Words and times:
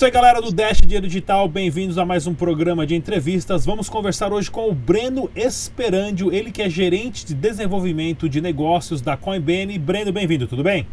E 0.00 0.04
aí 0.06 0.10
galera 0.10 0.40
do 0.40 0.50
Dash 0.50 0.80
Dinheiro 0.80 1.06
Digital, 1.06 1.46
bem-vindos 1.46 1.98
a 1.98 2.06
mais 2.06 2.26
um 2.26 2.32
programa 2.32 2.86
de 2.86 2.94
entrevistas. 2.94 3.66
Vamos 3.66 3.90
conversar 3.90 4.32
hoje 4.32 4.50
com 4.50 4.66
o 4.70 4.72
Breno 4.72 5.28
Esperandio, 5.36 6.32
ele 6.32 6.50
que 6.50 6.62
é 6.62 6.70
gerente 6.70 7.26
de 7.26 7.34
desenvolvimento 7.34 8.26
de 8.26 8.40
negócios 8.40 9.02
da 9.02 9.14
Coinbase. 9.14 9.78
Breno, 9.78 10.10
bem-vindo, 10.10 10.46
tudo 10.46 10.62
bem? 10.62 10.86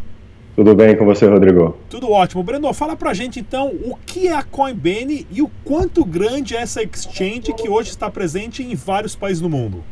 Tudo 0.58 0.76
bem 0.76 0.94
com 0.98 1.05
você, 1.05 1.26
Rodrigo? 1.26 1.78
Tudo 1.90 2.12
ótimo. 2.12 2.44
Breno, 2.44 2.73
fala 2.73 2.98
pra 2.98 3.14
gente 3.14 3.40
então 3.40 3.68
o 3.70 3.96
que 4.05 4.28
é 4.28 4.36
a 4.36 4.44
Coinbase 4.44 5.26
e 5.32 5.42
o 5.42 5.50
quanto 5.64 6.04
grande 6.04 6.58
é 6.58 6.60
essa 6.60 6.84
exchange 6.84 7.54
que 7.54 7.70
hoje 7.70 7.92
está 7.92 8.12
presente 8.12 8.62
em 8.62 8.76
vários 8.76 9.16
países 9.16 9.39
do 9.39 9.50
mundo. 9.50 9.86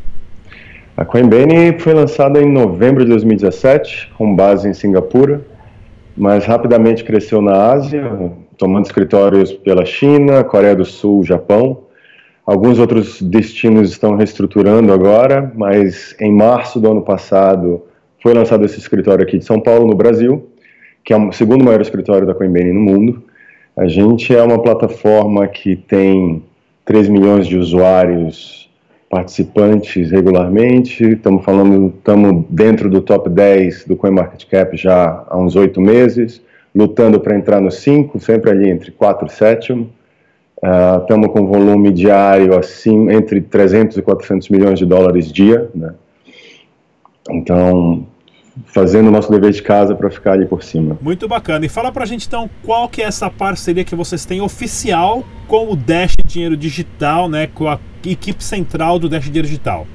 A 0.97 1.05
Coinbase 1.05 1.79
foi 1.79 1.93
lançada 1.93 2.41
em 2.41 2.51
novembro 2.51 3.05
de 3.05 3.11
2017, 3.11 4.11
com 4.17 4.35
base 4.35 4.67
em 4.67 4.73
Singapura, 4.73 5.41
mas 6.17 6.43
rapidamente 6.43 7.01
cresceu 7.01 7.41
na 7.41 7.71
Ásia, 7.71 8.11
tomando 8.57 8.85
escritórios 8.85 9.51
pela 9.51 9.85
China, 9.85 10.43
Coreia 10.43 10.75
do 10.75 10.85
Sul, 10.85 11.23
Japão. 11.23 11.83
Alguns 12.45 12.79
outros 12.79 13.21
destinos 13.21 13.89
estão 13.91 14.15
reestruturando 14.15 14.93
agora, 14.93 15.51
mas 15.55 16.15
em 16.19 16.31
março 16.31 16.79
do 16.79 16.91
ano 16.91 17.01
passado 17.01 17.83
foi 18.21 18.33
lançado 18.33 18.65
esse 18.65 18.79
escritório 18.79 19.23
aqui 19.23 19.37
de 19.37 19.45
São 19.45 19.59
Paulo, 19.59 19.87
no 19.87 19.95
Brasil, 19.95 20.47
que 21.03 21.13
é 21.13 21.17
o 21.17 21.31
segundo 21.31 21.63
maior 21.63 21.81
escritório 21.81 22.25
da 22.27 22.35
Coinbase 22.35 22.71
no 22.71 22.79
mundo. 22.79 23.23
A 23.75 23.87
gente 23.87 24.35
é 24.35 24.41
uma 24.41 24.61
plataforma 24.61 25.47
que 25.47 25.75
tem 25.75 26.43
3 26.85 27.09
milhões 27.09 27.47
de 27.47 27.57
usuários 27.57 28.69
participantes 29.09 30.11
regularmente. 30.11 31.03
Estamos 31.03 31.43
falando, 31.43 31.93
estamos 31.97 32.45
dentro 32.49 32.89
do 32.89 33.01
top 33.01 33.29
10 33.29 33.85
do 33.85 33.95
CoinMarketCap 33.95 34.77
já 34.77 35.25
há 35.27 35.37
uns 35.37 35.55
oito 35.55 35.81
meses 35.81 36.41
lutando 36.75 37.19
para 37.19 37.35
entrar 37.35 37.61
no 37.61 37.71
5, 37.71 38.19
sempre 38.19 38.51
ali 38.51 38.69
entre 38.69 38.91
4 38.91 39.27
e 39.27 39.31
7. 39.31 39.87
Estamos 41.01 41.27
uh, 41.27 41.29
com 41.29 41.47
volume 41.47 41.91
diário 41.91 42.57
assim, 42.57 43.09
entre 43.11 43.39
300 43.39 43.97
e 43.97 44.01
400 44.01 44.49
milhões 44.49 44.77
de 44.77 44.85
dólares 44.85 45.31
dia. 45.31 45.69
Né? 45.73 45.93
Então, 47.29 48.05
fazendo 48.65 49.07
o 49.07 49.11
nosso 49.11 49.31
dever 49.31 49.51
de 49.51 49.61
casa 49.61 49.95
para 49.95 50.09
ficar 50.09 50.33
ali 50.33 50.45
por 50.45 50.63
cima. 50.63 50.97
Muito 51.01 51.27
bacana. 51.27 51.65
E 51.65 51.69
fala 51.69 51.91
para 51.91 52.03
a 52.03 52.07
gente 52.07 52.27
então 52.27 52.49
qual 52.63 52.89
que 52.89 53.01
é 53.01 53.05
essa 53.05 53.29
parceria 53.29 53.83
que 53.83 53.95
vocês 53.95 54.25
têm 54.25 54.41
oficial 54.41 55.23
com 55.47 55.71
o 55.71 55.75
Dash 55.75 56.15
Dinheiro 56.25 56.57
Digital, 56.57 57.29
né, 57.29 57.47
com 57.47 57.67
a 57.67 57.79
equipe 58.05 58.43
central 58.43 58.99
do 58.99 59.07
Dash 59.07 59.25
Dinheiro 59.25 59.47
Digital. 59.47 59.87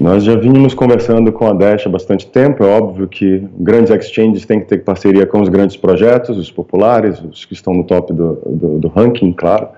Nós 0.00 0.24
já 0.24 0.34
vínhamos 0.34 0.72
conversando 0.72 1.30
com 1.30 1.46
a 1.46 1.52
Dash 1.52 1.86
há 1.86 1.90
bastante 1.90 2.26
tempo. 2.26 2.64
É 2.64 2.66
óbvio 2.66 3.06
que 3.06 3.46
grandes 3.58 3.90
exchanges 3.90 4.46
têm 4.46 4.58
que 4.58 4.66
ter 4.66 4.78
parceria 4.78 5.26
com 5.26 5.42
os 5.42 5.50
grandes 5.50 5.76
projetos, 5.76 6.38
os 6.38 6.50
populares, 6.50 7.20
os 7.20 7.44
que 7.44 7.52
estão 7.52 7.74
no 7.74 7.84
top 7.84 8.10
do, 8.14 8.38
do, 8.46 8.78
do 8.78 8.88
ranking, 8.88 9.30
claro. 9.34 9.68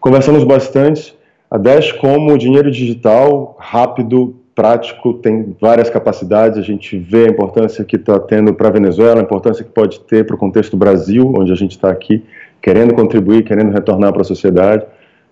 Conversamos 0.00 0.44
bastante. 0.44 1.14
A 1.50 1.58
Dash, 1.58 1.92
como 1.92 2.38
dinheiro 2.38 2.70
digital, 2.70 3.54
rápido, 3.60 4.34
prático, 4.54 5.12
tem 5.12 5.54
várias 5.60 5.90
capacidades. 5.90 6.56
A 6.56 6.62
gente 6.62 6.96
vê 6.96 7.26
a 7.26 7.30
importância 7.30 7.84
que 7.84 7.96
está 7.96 8.18
tendo 8.18 8.54
para 8.54 8.68
a 8.68 8.72
Venezuela, 8.72 9.20
a 9.20 9.22
importância 9.22 9.62
que 9.62 9.70
pode 9.70 10.00
ter 10.00 10.24
para 10.24 10.36
o 10.36 10.38
contexto 10.38 10.74
Brasil, 10.74 11.34
onde 11.36 11.52
a 11.52 11.56
gente 11.56 11.72
está 11.72 11.90
aqui, 11.90 12.24
querendo 12.62 12.94
contribuir, 12.94 13.44
querendo 13.44 13.72
retornar 13.72 14.10
para 14.10 14.22
a 14.22 14.24
sociedade. 14.24 14.86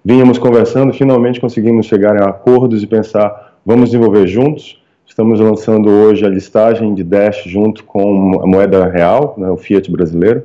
Vínhamos 0.04 0.36
conversando, 0.36 0.92
finalmente 0.92 1.40
conseguimos 1.40 1.86
chegar 1.86 2.14
a 2.22 2.28
acordos 2.28 2.82
e 2.82 2.86
pensar 2.86 3.47
Vamos 3.68 3.90
desenvolver 3.90 4.26
juntos. 4.26 4.80
Estamos 5.06 5.38
lançando 5.38 5.90
hoje 5.90 6.24
a 6.24 6.28
listagem 6.30 6.94
de 6.94 7.04
Dash 7.04 7.42
junto 7.44 7.84
com 7.84 8.40
a 8.42 8.46
moeda 8.46 8.88
real, 8.88 9.34
né, 9.36 9.50
o 9.50 9.58
Fiat 9.58 9.92
brasileiro, 9.92 10.44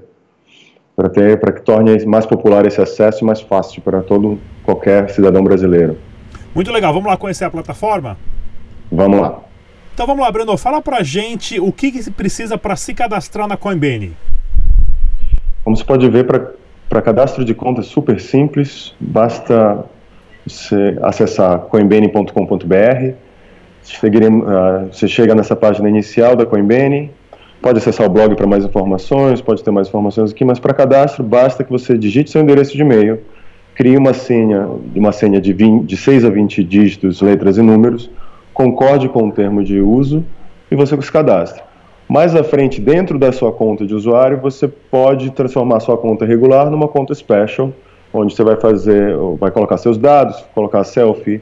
para 0.94 1.08
ter 1.08 1.40
para 1.40 1.53
que 1.53 1.62
torne 1.62 2.06
mais 2.06 2.25
popular 2.25 2.66
esse 2.66 2.81
acesso 2.81 3.24
e 3.24 3.25
mais 3.25 3.40
fácil 3.40 3.81
para 3.81 4.02
todo 4.02 4.38
qualquer 4.66 5.09
cidadão 5.09 5.42
brasileiro. 5.42 5.98
Muito 6.53 6.70
legal. 6.70 6.92
Vamos 6.94 7.09
lá 7.09 7.16
conhecer 7.16 7.46
a 7.46 7.50
plataforma? 7.50 8.18
Vamos 8.92 9.22
lá. 9.22 9.40
Então 9.94 10.06
vamos 10.06 10.22
lá, 10.22 10.30
Breno. 10.30 10.58
Fala 10.58 10.81
para 10.81 11.02
gente 11.02 11.62
o 11.62 11.72
que, 11.72 11.94
que 11.94 12.03
se 12.03 12.12
precisa 12.12 12.58
para 12.58 12.75
se 12.75 12.94
cadastrar 12.94 13.48
na 13.48 13.56
Coinbase. 13.56 14.12
Como 15.64 15.78
você 15.78 15.86
pode 15.86 16.09
ver, 16.09 16.25
para 16.25 17.02
cadastro 17.02 17.46
de 17.46 17.56
conta 17.56 17.80
é 17.80 17.86
super 17.86 18.19
simples. 18.19 18.94
Basta 19.00 19.86
você 20.46 20.98
acessar 21.02 21.59
coinbane.com.br, 21.59 23.14
ah, 24.46 24.86
você 24.92 25.08
chega 25.08 25.36
nessa 25.36 25.56
página 25.56 25.90
inicial 25.90 26.36
da 26.36 26.46
Coinbane, 26.46 27.12
pode 27.62 27.80
acessar 27.80 28.06
o 28.06 28.09
blog 28.09 28.36
para 28.36 28.48
mais 28.48 28.64
informações, 28.64 29.42
pode 29.42 29.64
ter 29.64 29.72
mais 29.72 29.88
informações 29.88 30.31
aqui, 30.31 30.46
mas 30.46 30.59
para 30.59 30.74
cadastro 30.74 31.24
basta 31.24 31.64
que 31.64 31.72
você 31.72 31.98
digite 31.98 32.30
seu 32.30 32.42
endereço 32.42 32.76
de 32.76 32.81
e-mail, 32.81 33.20
crie 33.76 33.98
uma 33.98 34.14
senha, 34.14 34.68
uma 34.96 35.12
senha 35.12 35.40
de, 35.42 35.54
20, 35.54 35.86
de 35.86 35.98
6 35.98 36.26
a 36.26 36.30
20 36.30 36.64
dígitos, 36.64 37.22
letras 37.22 37.58
e 37.58 37.62
números, 37.62 38.10
concorde 38.54 39.10
com 39.10 39.28
o 39.28 39.31
termo 39.31 39.64
de 39.64 39.80
uso 39.80 40.24
e 40.70 40.75
você 40.75 41.00
se 41.02 41.12
cadastra. 41.12 41.64
Mais 42.08 42.36
à 42.36 42.44
frente, 42.44 42.81
dentro 42.81 43.18
da 43.18 43.31
sua 43.31 43.52
conta 43.52 43.86
de 43.86 43.96
usuário, 43.96 44.38
você 44.38 44.68
pode 44.68 45.31
transformar 45.31 45.80
sua 45.80 45.98
conta 45.98 46.25
regular 46.25 46.70
numa 46.70 46.88
conta 46.88 47.16
special, 47.16 47.74
onde 48.13 48.35
você 48.35 48.44
vai 48.44 48.56
fazer, 48.56 49.16
vai 49.40 49.50
colocar 49.50 49.78
seus 49.78 49.97
dados, 49.97 50.44
colocar 50.53 50.84
selfie, 50.84 51.41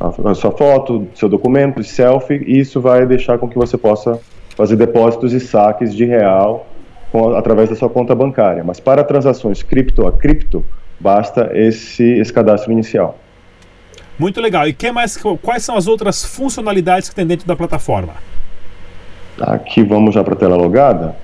a, 0.00 0.34
sua 0.34 0.52
foto, 0.52 1.06
seu 1.14 1.28
documento, 1.28 1.82
selfie, 1.82 2.42
e 2.46 2.60
isso 2.60 2.80
vai 2.80 3.06
deixar 3.06 3.38
com 3.38 3.48
que 3.48 3.56
você 3.56 3.76
possa 3.76 4.20
fazer 4.56 4.76
depósitos 4.76 5.32
e 5.32 5.40
saques 5.40 5.94
de 5.94 6.04
real 6.04 6.66
com, 7.10 7.34
através 7.34 7.68
da 7.68 7.76
sua 7.76 7.88
conta 7.88 8.14
bancária. 8.14 8.62
Mas 8.64 8.80
para 8.80 9.04
transações 9.04 9.62
cripto 9.62 10.06
a 10.06 10.12
cripto, 10.12 10.64
basta 10.98 11.50
esse, 11.54 12.04
esse 12.04 12.32
cadastro 12.32 12.72
inicial. 12.72 13.18
Muito 14.18 14.40
legal. 14.40 14.68
E 14.68 14.72
que 14.72 14.90
mais, 14.92 15.16
quais 15.42 15.64
são 15.64 15.76
as 15.76 15.86
outras 15.86 16.24
funcionalidades 16.24 17.08
que 17.08 17.14
tem 17.14 17.26
dentro 17.26 17.46
da 17.46 17.56
plataforma? 17.56 18.14
Aqui 19.40 19.82
vamos 19.82 20.14
já 20.14 20.22
para 20.22 20.34
a 20.34 20.36
tela 20.36 20.56
logada. 20.56 21.16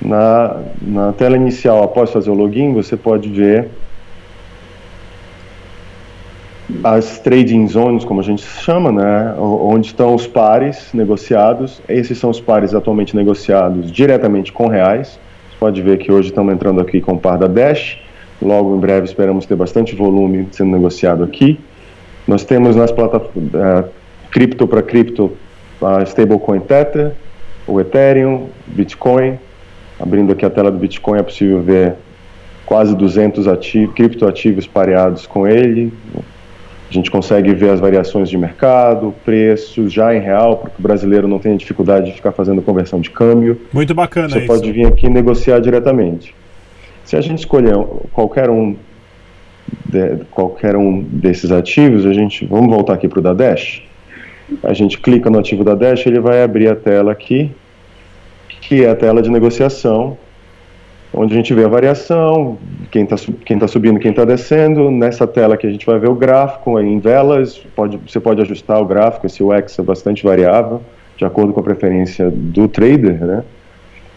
Na, 0.00 0.62
na 0.80 1.12
tela 1.12 1.36
inicial, 1.36 1.82
após 1.82 2.10
fazer 2.10 2.30
o 2.30 2.34
login, 2.34 2.72
você 2.72 2.96
pode 2.96 3.28
ver 3.28 3.68
as 6.82 7.18
trading 7.18 7.66
zones, 7.68 8.04
como 8.04 8.20
a 8.20 8.22
gente 8.22 8.42
chama, 8.42 8.90
né, 8.92 9.34
onde 9.38 9.88
estão 9.88 10.14
os 10.14 10.26
pares 10.26 10.90
negociados. 10.92 11.80
Esses 11.88 12.18
são 12.18 12.30
os 12.30 12.40
pares 12.40 12.74
atualmente 12.74 13.14
negociados 13.16 13.90
diretamente 13.90 14.52
com 14.52 14.66
reais. 14.66 15.18
Você 15.50 15.56
pode 15.58 15.82
ver 15.82 15.98
que 15.98 16.10
hoje 16.10 16.28
estamos 16.28 16.52
entrando 16.52 16.80
aqui 16.80 17.00
com 17.00 17.12
o 17.12 17.18
par 17.18 17.38
da 17.38 17.46
Dash. 17.46 17.98
Logo 18.40 18.74
em 18.76 18.80
breve 18.80 19.06
esperamos 19.06 19.44
ter 19.46 19.56
bastante 19.56 19.94
volume 19.94 20.48
sendo 20.52 20.70
negociado 20.70 21.22
aqui. 21.22 21.60
Nós 22.26 22.44
temos 22.44 22.76
nas 22.76 22.90
plataformas 22.90 23.54
uh, 23.54 23.88
cripto 24.30 24.66
para 24.66 24.82
cripto 24.82 25.32
a 25.82 26.02
stablecoin 26.02 26.60
Tether, 26.60 27.12
o 27.66 27.80
Ethereum, 27.80 28.46
Bitcoin. 28.66 29.38
Abrindo 29.98 30.32
aqui 30.32 30.46
a 30.46 30.50
tela 30.50 30.70
do 30.70 30.78
Bitcoin 30.78 31.18
é 31.18 31.22
possível 31.22 31.60
ver 31.60 31.94
quase 32.64 32.94
200 32.94 33.48
ativos, 33.48 33.94
criptoativos 33.94 34.66
pareados 34.66 35.26
com 35.26 35.46
ele, 35.46 35.92
a 36.90 36.92
gente 36.92 37.08
consegue 37.08 37.54
ver 37.54 37.70
as 37.70 37.78
variações 37.78 38.28
de 38.28 38.36
mercado, 38.36 39.14
preços 39.24 39.92
já 39.92 40.12
em 40.12 40.18
real, 40.18 40.56
porque 40.56 40.74
o 40.76 40.82
brasileiro 40.82 41.28
não 41.28 41.38
tem 41.38 41.56
dificuldade 41.56 42.06
de 42.06 42.16
ficar 42.16 42.32
fazendo 42.32 42.60
conversão 42.60 43.00
de 43.00 43.10
câmbio. 43.10 43.60
Muito 43.72 43.94
bacana 43.94 44.30
Você 44.30 44.38
isso. 44.38 44.46
pode 44.48 44.72
vir 44.72 44.86
aqui 44.86 45.08
negociar 45.08 45.60
diretamente. 45.60 46.34
Se 47.04 47.16
a 47.16 47.20
gente 47.20 47.38
escolher 47.38 47.76
qualquer 48.12 48.50
um, 48.50 48.74
de, 49.86 50.24
qualquer 50.32 50.74
um 50.74 51.00
desses 51.00 51.52
ativos, 51.52 52.04
a 52.04 52.12
gente 52.12 52.44
vamos 52.44 52.74
voltar 52.74 52.94
aqui 52.94 53.06
para 53.06 53.20
o 53.20 53.22
da 53.22 53.32
Dash. 53.32 53.84
A 54.64 54.72
gente 54.72 54.98
clica 54.98 55.30
no 55.30 55.38
ativo 55.38 55.62
da 55.62 55.76
Dash, 55.76 56.04
ele 56.06 56.18
vai 56.18 56.42
abrir 56.42 56.66
a 56.68 56.74
tela 56.74 57.12
aqui, 57.12 57.52
que 58.62 58.84
é 58.84 58.90
a 58.90 58.96
tela 58.96 59.22
de 59.22 59.30
negociação 59.30 60.18
onde 61.12 61.34
a 61.34 61.36
gente 61.36 61.52
vê 61.52 61.64
a 61.64 61.68
variação, 61.68 62.58
quem 62.90 63.04
está 63.04 63.16
quem 63.44 63.58
tá 63.58 63.66
subindo, 63.66 63.98
quem 63.98 64.10
está 64.10 64.24
descendo. 64.24 64.90
Nessa 64.90 65.26
tela 65.26 65.54
aqui 65.54 65.66
a 65.66 65.70
gente 65.70 65.86
vai 65.86 65.98
ver 65.98 66.08
o 66.08 66.14
gráfico 66.14 66.78
em 66.78 66.98
velas, 66.98 67.58
pode, 67.74 67.98
você 67.98 68.20
pode 68.20 68.40
ajustar 68.42 68.80
o 68.80 68.84
gráfico, 68.84 69.26
esse 69.26 69.42
UX 69.42 69.78
é 69.78 69.82
bastante 69.82 70.24
variável, 70.24 70.80
de 71.16 71.24
acordo 71.24 71.52
com 71.52 71.60
a 71.60 71.62
preferência 71.62 72.30
do 72.30 72.68
trader, 72.68 73.24
né? 73.24 73.44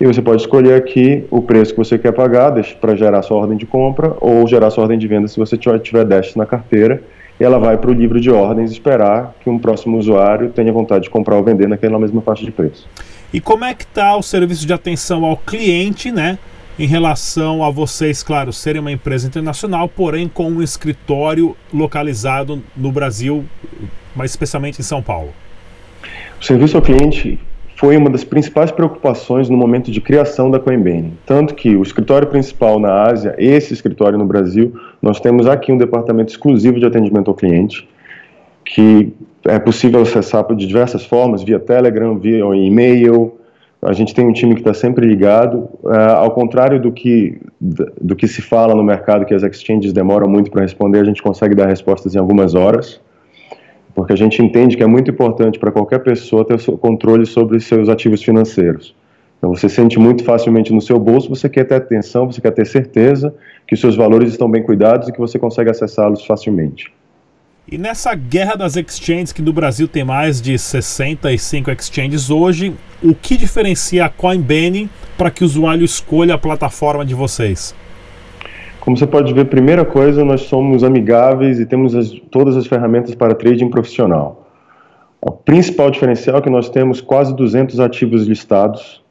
E 0.01 0.05
você 0.05 0.21
pode 0.21 0.41
escolher 0.41 0.73
aqui 0.73 1.23
o 1.29 1.41
preço 1.41 1.71
que 1.71 1.77
você 1.77 1.97
quer 1.97 2.11
pagar 2.11 2.51
para 2.81 2.95
gerar 2.95 3.21
sua 3.21 3.37
ordem 3.37 3.57
de 3.57 3.65
compra 3.65 4.15
ou 4.19 4.45
gerar 4.47 4.69
sua 4.69 4.83
ordem 4.83 4.97
de 4.97 5.07
venda 5.07 5.27
se 5.27 5.39
você 5.39 5.55
tiver 5.55 6.03
Dash 6.03 6.35
na 6.35 6.45
carteira. 6.45 7.01
E 7.39 7.43
ela 7.43 7.57
vai 7.57 7.77
para 7.77 7.89
o 7.89 7.93
livro 7.93 8.19
de 8.19 8.29
ordens 8.29 8.71
esperar 8.71 9.33
que 9.41 9.49
um 9.49 9.57
próximo 9.57 9.97
usuário 9.97 10.49
tenha 10.49 10.71
vontade 10.71 11.05
de 11.05 11.09
comprar 11.09 11.35
ou 11.35 11.43
vender 11.43 11.67
naquela 11.67 11.97
mesma 11.97 12.21
faixa 12.21 12.43
de 12.43 12.51
preço. 12.51 12.87
E 13.33 13.39
como 13.39 13.65
é 13.65 13.73
que 13.73 13.83
está 13.83 14.15
o 14.15 14.21
serviço 14.21 14.67
de 14.67 14.73
atenção 14.73 15.25
ao 15.25 15.37
cliente, 15.37 16.11
né? 16.11 16.37
Em 16.77 16.87
relação 16.87 17.63
a 17.63 17.69
vocês, 17.69 18.23
claro, 18.23 18.51
serem 18.51 18.81
uma 18.81 18.91
empresa 18.91 19.27
internacional, 19.27 19.87
porém 19.87 20.27
com 20.27 20.49
um 20.49 20.61
escritório 20.61 21.55
localizado 21.73 22.61
no 22.75 22.91
Brasil, 22.91 23.45
mas 24.15 24.31
especialmente 24.31 24.79
em 24.79 24.83
São 24.83 25.01
Paulo? 25.01 25.29
O 26.41 26.43
serviço 26.43 26.75
ao 26.75 26.81
cliente 26.81 27.39
foi 27.75 27.95
uma 27.97 28.09
das 28.09 28.23
principais 28.23 28.71
preocupações 28.71 29.49
no 29.49 29.57
momento 29.57 29.91
de 29.91 30.01
criação 30.01 30.49
da 30.49 30.59
Coinbase. 30.59 31.11
Tanto 31.25 31.53
que 31.53 31.75
o 31.75 31.81
escritório 31.81 32.27
principal 32.27 32.79
na 32.79 33.03
Ásia, 33.03 33.35
esse 33.37 33.73
escritório 33.73 34.17
no 34.17 34.25
Brasil, 34.25 34.73
nós 35.01 35.19
temos 35.19 35.47
aqui 35.47 35.71
um 35.71 35.77
departamento 35.77 36.31
exclusivo 36.31 36.79
de 36.79 36.85
atendimento 36.85 37.29
ao 37.29 37.35
cliente, 37.35 37.87
que 38.65 39.13
é 39.45 39.59
possível 39.59 40.01
acessar 40.01 40.45
de 40.55 40.65
diversas 40.65 41.05
formas, 41.05 41.43
via 41.43 41.59
Telegram, 41.59 42.17
via 42.17 42.43
e-mail. 42.55 43.33
A 43.85 43.93
gente 43.93 44.13
tem 44.13 44.25
um 44.25 44.33
time 44.33 44.53
que 44.55 44.61
está 44.61 44.73
sempre 44.73 45.05
ligado. 45.05 45.69
Uh, 45.83 46.13
ao 46.17 46.31
contrário 46.31 46.81
do 46.81 46.91
que, 46.91 47.41
do 47.59 48.15
que 48.15 48.27
se 48.27 48.41
fala 48.41 48.73
no 48.73 48.83
mercado, 48.83 49.25
que 49.25 49.33
as 49.33 49.43
exchanges 49.43 49.91
demoram 49.91 50.29
muito 50.29 50.49
para 50.49 50.61
responder, 50.61 50.99
a 50.99 51.03
gente 51.03 51.21
consegue 51.21 51.53
dar 51.53 51.67
respostas 51.67 52.15
em 52.15 52.19
algumas 52.19 52.55
horas 52.55 53.01
porque 53.95 54.13
a 54.13 54.15
gente 54.15 54.41
entende 54.41 54.75
que 54.75 54.83
é 54.83 54.87
muito 54.87 55.11
importante 55.11 55.59
para 55.59 55.71
qualquer 55.71 55.99
pessoa 55.99 56.45
ter 56.45 56.57
o 56.67 56.77
controle 56.77 57.25
sobre 57.25 57.59
seus 57.59 57.89
ativos 57.89 58.23
financeiros. 58.23 58.95
Então 59.37 59.53
você 59.53 59.67
sente 59.69 59.99
muito 59.99 60.23
facilmente 60.23 60.73
no 60.73 60.81
seu 60.81 60.97
bolso, 60.97 61.29
você 61.29 61.49
quer 61.49 61.65
ter 61.65 61.75
atenção, 61.75 62.25
você 62.25 62.41
quer 62.41 62.51
ter 62.51 62.65
certeza 62.65 63.33
que 63.67 63.75
seus 63.75 63.95
valores 63.95 64.31
estão 64.31 64.49
bem 64.49 64.63
cuidados 64.63 65.09
e 65.09 65.11
que 65.11 65.19
você 65.19 65.37
consegue 65.37 65.69
acessá-los 65.69 66.25
facilmente. 66.25 66.91
E 67.65 67.77
nessa 67.77 68.13
guerra 68.13 68.55
das 68.55 68.75
exchanges, 68.75 69.31
que 69.31 69.41
no 69.41 69.53
Brasil 69.53 69.87
tem 69.87 70.03
mais 70.03 70.41
de 70.41 70.57
65 70.57 71.71
exchanges 71.71 72.29
hoje, 72.29 72.73
o 73.01 73.15
que 73.15 73.37
diferencia 73.37 74.05
a 74.05 74.09
Coinbase 74.09 74.89
para 75.17 75.31
que 75.31 75.43
o 75.43 75.45
usuário 75.45 75.85
escolha 75.85 76.35
a 76.35 76.37
plataforma 76.37 77.05
de 77.05 77.15
vocês? 77.15 77.73
Como 78.81 78.97
você 78.97 79.07
pode 79.07 79.33
ver, 79.33 79.45
primeira 79.45 79.85
coisa, 79.85 80.25
nós 80.25 80.41
somos 80.41 80.83
amigáveis 80.83 81.57
e 81.57 81.65
temos 81.65 81.95
as, 81.95 82.09
todas 82.29 82.57
as 82.57 82.67
ferramentas 82.67 83.15
para 83.15 83.33
trading 83.33 83.69
profissional. 83.69 84.45
O 85.21 85.31
principal 85.31 85.89
diferencial 85.89 86.39
é 86.39 86.41
que 86.41 86.49
nós 86.49 86.69
temos 86.69 86.99
quase 86.99 87.33
200 87.33 87.79
ativos 87.79 88.27
listados. 88.27 89.01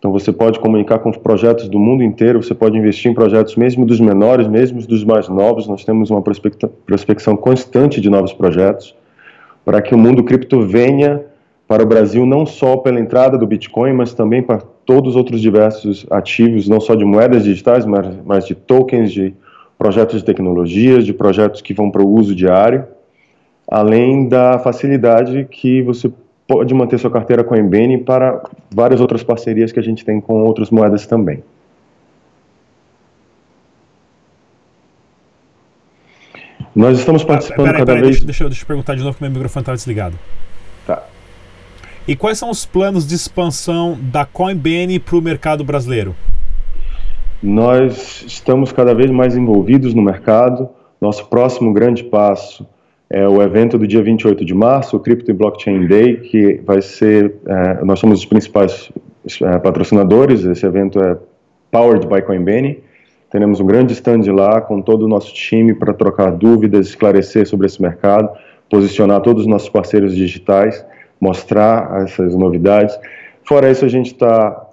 Então 0.00 0.10
você 0.10 0.32
pode 0.32 0.58
comunicar 0.58 0.98
com 0.98 1.12
projetos 1.12 1.68
do 1.68 1.78
mundo 1.78 2.02
inteiro, 2.02 2.42
você 2.42 2.54
pode 2.54 2.76
investir 2.76 3.10
em 3.10 3.14
projetos 3.14 3.54
mesmo 3.54 3.84
dos 3.84 4.00
menores, 4.00 4.48
mesmo 4.48 4.80
dos 4.80 5.04
mais 5.04 5.28
novos. 5.28 5.68
Nós 5.68 5.84
temos 5.84 6.10
uma 6.10 6.22
prospecção 6.22 7.36
constante 7.36 8.00
de 8.00 8.08
novos 8.08 8.32
projetos 8.32 8.96
para 9.62 9.82
que 9.82 9.94
o 9.94 9.98
mundo 9.98 10.24
cripto 10.24 10.62
venha 10.62 11.20
para 11.68 11.82
o 11.82 11.86
Brasil 11.86 12.24
não 12.24 12.46
só 12.46 12.78
pela 12.78 12.98
entrada 12.98 13.36
do 13.36 13.46
Bitcoin, 13.46 13.92
mas 13.92 14.14
também 14.14 14.42
para 14.42 14.62
todos 14.86 15.10
os 15.10 15.16
outros 15.16 15.38
diversos 15.38 16.06
ativos, 16.10 16.66
não 16.66 16.80
só 16.80 16.94
de 16.94 17.04
moedas 17.04 17.44
digitais, 17.44 17.84
mas, 17.84 18.08
mas 18.24 18.46
de 18.46 18.54
tokens, 18.54 19.12
de 19.12 19.34
projetos 19.78 20.20
de 20.20 20.24
tecnologias, 20.24 21.04
de 21.04 21.12
projetos 21.12 21.60
que 21.60 21.74
vão 21.74 21.90
para 21.90 22.02
o 22.02 22.08
uso 22.08 22.34
diário, 22.34 22.86
além 23.70 24.28
da 24.28 24.58
facilidade 24.58 25.46
que 25.50 25.82
você 25.82 26.10
pode 26.50 26.74
manter 26.74 26.98
sua 26.98 27.12
carteira 27.12 27.44
com 27.44 27.54
a 27.54 27.58
Embene 27.58 27.96
para 27.96 28.42
várias 28.74 29.00
outras 29.00 29.22
parcerias 29.22 29.70
que 29.70 29.78
a 29.78 29.82
gente 29.82 30.04
tem 30.04 30.20
com 30.20 30.42
outras 30.42 30.68
moedas 30.68 31.06
também. 31.06 31.44
Nós 36.74 36.98
estamos 36.98 37.22
participando 37.22 37.68
ah, 37.68 37.70
peraí, 37.70 37.78
cada 37.78 37.92
peraí, 37.92 38.02
vez... 38.02 38.20
Deixa, 38.24 38.44
deixa, 38.46 38.64
eu 38.64 38.66
perguntar 38.66 38.96
de 38.96 39.04
novo 39.04 39.16
que 39.16 39.22
meu 39.22 39.30
microfone 39.30 39.62
estava 39.62 39.76
desligado. 39.76 40.18
Tá. 40.84 41.04
E 42.08 42.16
quais 42.16 42.36
são 42.36 42.50
os 42.50 42.66
planos 42.66 43.06
de 43.06 43.14
expansão 43.14 43.96
da 44.00 44.24
Coinbase 44.24 44.98
para 44.98 45.16
o 45.16 45.22
mercado 45.22 45.62
brasileiro? 45.62 46.16
Nós 47.40 48.24
estamos 48.26 48.72
cada 48.72 48.92
vez 48.92 49.08
mais 49.08 49.36
envolvidos 49.36 49.94
no 49.94 50.02
mercado. 50.02 50.68
Nosso 51.00 51.26
próximo 51.26 51.72
grande 51.72 52.02
passo 52.02 52.66
é 53.12 53.26
o 53.28 53.42
evento 53.42 53.76
do 53.76 53.86
dia 53.86 54.02
28 54.02 54.44
de 54.44 54.54
março, 54.54 54.96
o 54.96 55.00
Crypto 55.00 55.34
Blockchain 55.34 55.86
Day, 55.86 56.16
que 56.18 56.60
vai 56.64 56.80
ser. 56.80 57.34
É, 57.46 57.84
nós 57.84 57.98
somos 57.98 58.20
os 58.20 58.26
principais 58.26 58.90
é, 59.42 59.58
patrocinadores. 59.58 60.44
Esse 60.44 60.64
evento 60.64 61.00
é 61.00 61.16
powered 61.70 62.06
by 62.06 62.22
Coinbase. 62.22 62.78
Teremos 63.30 63.60
um 63.60 63.66
grande 63.66 63.92
stand 63.92 64.22
lá 64.32 64.60
com 64.60 64.80
todo 64.80 65.04
o 65.04 65.08
nosso 65.08 65.32
time 65.34 65.74
para 65.74 65.92
trocar 65.92 66.30
dúvidas, 66.30 66.88
esclarecer 66.88 67.46
sobre 67.46 67.66
esse 67.66 67.80
mercado, 67.80 68.30
posicionar 68.68 69.20
todos 69.20 69.42
os 69.42 69.48
nossos 69.48 69.68
parceiros 69.68 70.14
digitais 70.14 70.84
mostrar 71.20 72.02
essas 72.02 72.34
novidades. 72.34 72.98
Fora 73.44 73.70
isso, 73.70 73.84
a 73.84 73.88
gente 73.88 74.12
está 74.12 74.66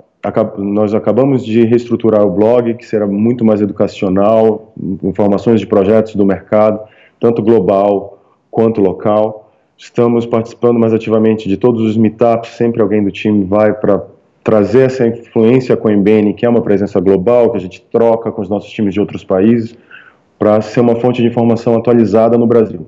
nós 0.58 0.94
acabamos 0.94 1.46
de 1.46 1.64
reestruturar 1.64 2.22
o 2.22 2.30
blog, 2.30 2.74
que 2.74 2.86
será 2.86 3.08
muito 3.08 3.46
mais 3.46 3.62
educacional, 3.62 4.74
informações 5.02 5.62
de 5.62 5.66
projetos 5.66 6.16
do 6.16 6.26
mercado, 6.26 6.82
tanto 7.18 7.42
global 7.42 8.17
quanto 8.50 8.82
local. 8.82 9.52
Estamos 9.78 10.26
participando 10.26 10.80
mais 10.80 10.94
ativamente 10.94 11.48
de 11.48 11.58
todos 11.58 11.82
os 11.82 11.96
meetups, 11.96 12.52
sempre 12.52 12.82
alguém 12.82 13.04
do 13.04 13.12
time 13.12 13.44
vai 13.44 13.74
para 13.74 14.04
trazer 14.44 14.86
essa 14.86 15.06
influência 15.06 15.76
com 15.76 15.88
a 15.90 15.94
Embene, 15.94 16.34
que 16.34 16.46
é 16.46 16.50
uma 16.50 16.62
presença 16.62 17.00
global, 17.00 17.52
que 17.52 17.58
a 17.58 17.60
gente 17.60 17.82
troca 17.92 18.32
com 18.32 18.42
os 18.42 18.50
nossos 18.50 18.70
times 18.72 18.94
de 18.94 19.00
outros 19.00 19.24
países, 19.24 19.78
para 20.40 20.62
ser 20.62 20.80
uma 20.80 20.96
fonte 20.96 21.22
de 21.22 21.28
informação 21.28 21.76
atualizada 21.76 22.38
no 22.38 22.48
Brasil. 22.48 22.88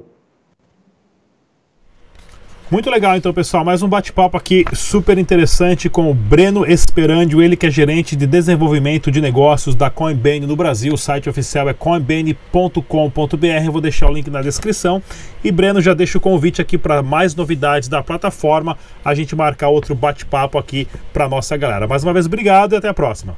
Muito 2.72 2.88
legal, 2.88 3.18
então, 3.18 3.34
pessoal. 3.34 3.66
Mais 3.66 3.82
um 3.82 3.88
bate-papo 3.88 4.38
aqui 4.38 4.64
super 4.74 5.18
interessante 5.18 5.90
com 5.90 6.12
o 6.12 6.14
Breno 6.14 6.68
Esperandio, 6.68 7.42
ele 7.42 7.58
que 7.58 7.66
é 7.66 7.72
gerente 7.72 8.16
de 8.16 8.28
desenvolvimento 8.28 9.10
de 9.10 9.20
negócios 9.20 9.74
da 9.74 9.90
Coinbase 9.90 10.42
no 10.42 10.56
Brasil. 10.56 10.94
O 10.94 10.98
site 10.98 11.28
oficial 11.28 11.68
é 11.68 11.74
coinbase.com.br. 11.74 13.72
Vou 13.72 13.82
deixar 13.82 14.08
o 14.08 14.14
link 14.14 14.30
na 14.30 14.44
descrição. 14.44 15.02
E 15.44 15.52
Breno, 15.52 15.82
já 15.82 15.96
deixa 15.96 16.20
o 16.20 16.22
convite 16.22 16.62
aqui 16.62 16.78
para 16.78 17.02
mais 17.02 17.34
novidades 17.34 17.90
da 17.90 18.04
plataforma. 18.04 18.78
A 19.04 19.16
gente 19.16 19.36
marcar 19.36 19.70
outro 19.70 19.96
bate-papo 19.96 20.60
aqui 20.60 20.88
para 21.12 21.28
nossa 21.28 21.58
galera. 21.58 21.88
Mais 21.88 22.04
uma 22.04 22.14
vez, 22.14 22.28
obrigado 22.28 22.74
e 22.74 22.78
até 22.78 22.88
a 22.88 22.94
próxima. 22.94 23.36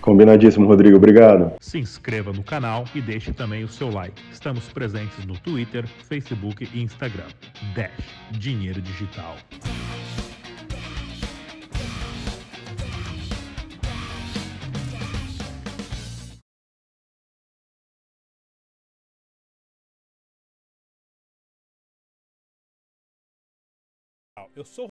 Combinadíssimo, 0.00 0.66
Rodrigo. 0.66 0.96
Obrigado. 0.96 1.52
Se 1.60 1.78
inscreva 1.78 2.32
no 2.32 2.42
canal 2.42 2.84
e 2.94 3.00
deixe 3.00 3.32
também 3.32 3.64
o 3.64 3.68
seu 3.68 3.90
like. 3.90 4.20
Estamos 4.32 4.68
presentes 4.68 5.24
no 5.26 5.38
Twitter, 5.38 5.86
Facebook 5.86 6.68
e 6.72 6.82
Instagram. 6.82 7.28
Dash 7.74 7.90
Dinheiro 8.32 8.80
Digital. 8.80 9.36
Eu 24.60 24.64
sou 24.64 24.88